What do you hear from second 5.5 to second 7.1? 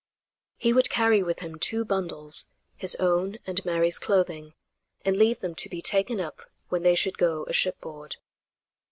to be taken up when they